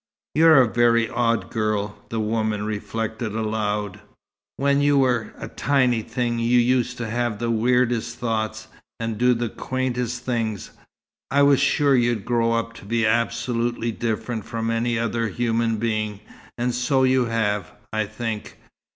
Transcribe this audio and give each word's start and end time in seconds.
"You're 0.33 0.59
a 0.59 0.67
very 0.73 1.07
odd 1.07 1.51
girl," 1.51 1.95
the 2.09 2.19
woman 2.19 2.65
reflected 2.65 3.35
aloud. 3.35 3.99
"When 4.57 4.81
you 4.81 4.97
were 4.97 5.31
a 5.37 5.47
tiny 5.47 6.01
thing, 6.01 6.39
you 6.39 6.57
used 6.57 6.97
to 6.97 7.07
have 7.07 7.37
the 7.37 7.51
weirdest 7.51 8.17
thoughts, 8.17 8.67
and 8.99 9.19
do 9.19 9.35
the 9.35 9.47
quaintest 9.47 10.23
things. 10.25 10.71
I 11.29 11.43
was 11.43 11.59
sure 11.59 11.95
you'd 11.95 12.25
grow 12.25 12.53
up 12.53 12.73
to 12.77 12.85
be 12.85 13.05
absolutely 13.05 13.91
different 13.91 14.43
from 14.45 14.71
any 14.71 14.97
other 14.97 15.27
human 15.27 15.77
being. 15.77 16.21
And 16.57 16.73
so 16.73 17.03
you 17.03 17.25
have, 17.25 17.71
I 17.93 18.07
think. 18.07 18.57